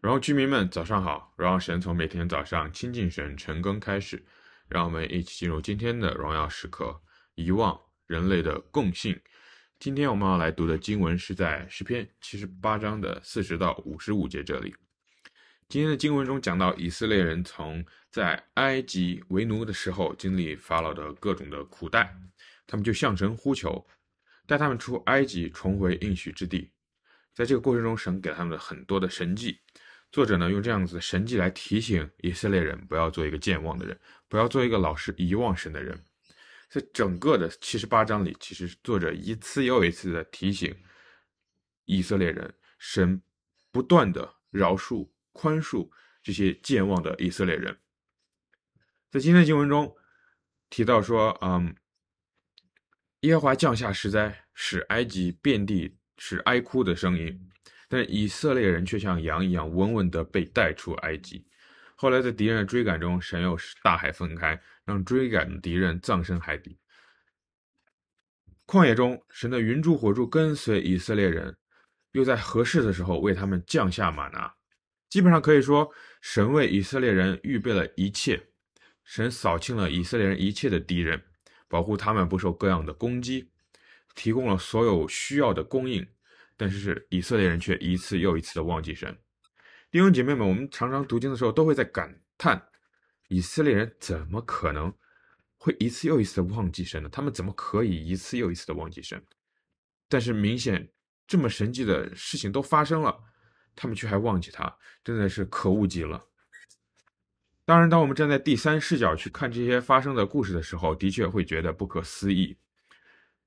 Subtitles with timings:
[0.00, 1.34] 然后居民们，早上好！
[1.36, 4.24] 荣耀神从每天早上亲近神、晨更开始，
[4.66, 7.02] 让我们一起进入今天的荣耀时刻。
[7.34, 9.20] 遗忘人类的共性。
[9.78, 14.74] 今天我们要来读的经文是在诗篇七十八章的四十到五十五节这里。
[15.68, 22.14] 今天的经文中讲到以色列人从在埃及为奴的时候经历法老的各种的苦待，
[22.66, 23.86] 他们就向神呼求，
[24.46, 26.72] 带他们出埃及，重回应许之地。
[27.34, 29.60] 在这个过程中，神给了他们很多的神迹。
[30.12, 36.04] 作者呢，用这样子的神迹来提醒以色列人，不要做一个健忘的人，不要做一个老是遗忘神的人。
[36.68, 40.76] 在整个的七十八章里，其实作者一次又一次的提醒
[41.84, 43.22] 以色列人，神
[43.70, 45.88] 不断的饶恕、宽恕
[46.22, 47.76] 这些健忘的以色列人。
[49.10, 49.96] 在今天的经文中
[50.68, 51.74] 提到说，嗯，
[53.20, 57.48] 耶和华降下石灾，使埃及遍地是哀哭的声音。
[57.90, 61.44] 但以色列人却像羊一样稳稳地被带出埃及。
[61.96, 66.78] 后来在敌人的追赶中，神又使大海分开，让追赶的敌人葬身海底。
[68.64, 71.56] 旷野中，神的云柱火柱跟随以色列人，
[72.12, 74.54] 又在合适的时候为他们降下吗哪。
[75.08, 78.40] 基本上可以说，神为以色列人预备了一切，
[79.02, 81.20] 神扫清了以色列人一切的敌人，
[81.66, 83.50] 保护他们不受各样的攻击，
[84.14, 86.06] 提供了所有需要的供应。
[86.60, 89.16] 但是以色列人却一次又一次的忘记神。
[89.90, 92.62] 弟兄姐妹们，我们常常读经的时候都会在感叹：
[93.28, 94.92] 以色列人怎么可能
[95.56, 97.08] 会一次又一次的忘记神呢？
[97.08, 99.24] 他们怎么可以一次又一次的忘记神？
[100.06, 100.86] 但是明显
[101.26, 103.18] 这么神迹的事情都发生了，
[103.74, 104.70] 他们却还忘记他，
[105.02, 106.22] 真的是可恶极了。
[107.64, 112.54] 当然，当我们站在第三视角去看这些发生的故事的时候，的确会觉得不可思议，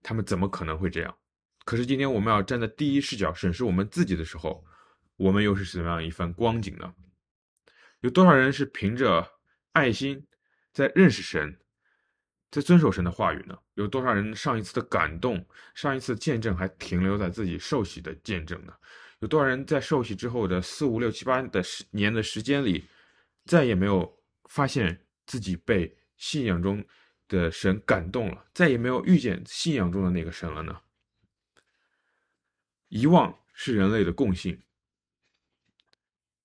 [0.02, 1.16] 他们怎么可能会这样？
[1.66, 4.64] 可是今天我们要站在第一视角审视我们自己的时候，
[5.16, 6.94] 我们又是怎么样一番光景呢？
[8.02, 9.26] 有多少人是凭着
[9.72, 10.26] 爱心
[10.74, 11.58] 在认识神，
[12.52, 13.58] 在遵守神的话语呢？
[13.76, 18.74] 有多少人上一次的感动，上一次见证还停留在自己受洗的见证呢？
[19.20, 22.84] 有多少人在受洗之后的四五六七八的十年的时间里，
[23.46, 26.84] 再也没有发现自己被信仰中
[27.30, 30.78] 的神感动了，再也没有遇见信仰中的那个神了呢？
[32.94, 34.62] 遗忘是人类的共性，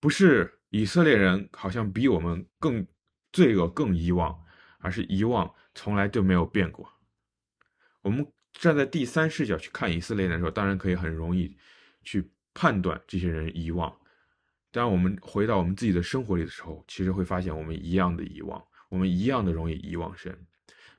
[0.01, 2.87] 不是以色列人好像比我们更
[3.31, 4.43] 罪恶、更遗忘，
[4.79, 6.91] 而是遗忘从来就没有变过。
[8.01, 11.55] 我们站在第三视角去看以色列人的时候，当然可以很容易
[12.03, 13.95] 去判断这些人遗忘。
[14.71, 20.47] 当我们回到我们自己的生活里的时候，其实会发现我们一样的遗忘，我们一样的容易遗忘神。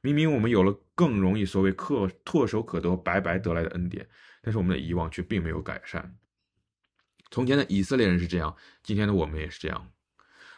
[0.02, 4.08] 明明我们有了更容易所谓可唾手可得、白白得来的恩典。
[4.42, 6.18] 但是我们的遗忘却并没有改善。
[7.32, 9.92] 从前的以色列人是这样，今天的我们也是这样。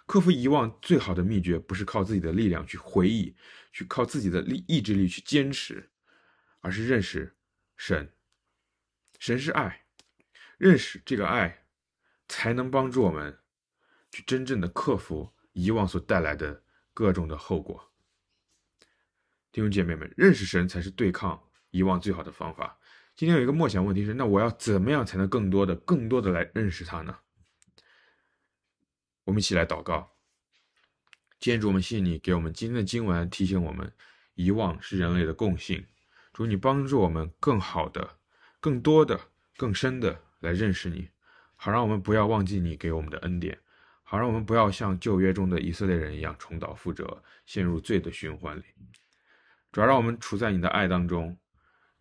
[0.06, 3.36] 克服遗忘最好的秘诀，不是靠自己的力量去回忆，
[3.72, 5.90] 去靠自己的力意志力去坚持，
[6.60, 7.36] 而是认识
[7.78, 8.12] 神。
[9.20, 9.86] 神是爱，
[10.58, 11.66] 认识这个爱，
[12.28, 13.40] 才能帮助我们
[14.12, 17.92] 去真正的克服遗忘所带来的各种的后果。
[19.52, 22.78] 弟兄姐妹们，认识神才是对抗遗忘最好的方法。
[23.16, 27.16] 今天有一个默想问题是：那我要怎么样才能更多的、更多的来认识他呢？
[29.26, 30.10] 我们一起来祷告。
[31.40, 33.94] 今天主，我们谢谢你给我们今天的经文，提醒我们
[34.34, 35.86] 遗忘是人类的共性。
[36.34, 38.18] 主，你帮助我们更好的、
[38.60, 39.20] 更多的、
[39.56, 41.08] 更深的来认识你，
[41.56, 43.60] 好让我们不要忘记你给我们的恩典，
[44.02, 48.64] 好让我们不要像旧约中的以色列人一样重蹈覆辙，陷入罪的循环里。
[49.72, 51.38] 主要让我们处在你的爱当中。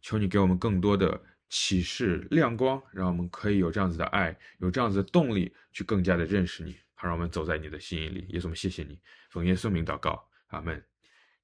[0.01, 8.27] 求你给我们更多的启示亮光，让我们可以有这样子的爱，有这样子的动力，去更加的认识你，好让我们走在你的心意里。
[8.31, 9.01] 耶稣，我们谢谢你，
[9.31, 10.83] 奉耶稣名祷告，阿门。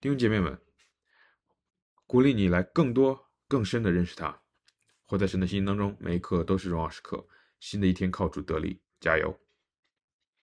[0.00, 0.58] 弟兄姐妹们，
[2.06, 4.40] 鼓励你来更多更深的认识他，
[5.04, 7.26] 活在神的心当中，每一刻都是荣耀时刻。
[7.58, 9.38] 新的一天靠主得力，加油。